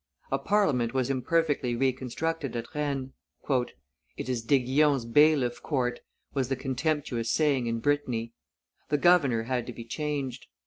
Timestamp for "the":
6.49-6.55, 8.89-8.97